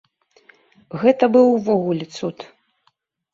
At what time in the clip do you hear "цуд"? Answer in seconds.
2.17-2.37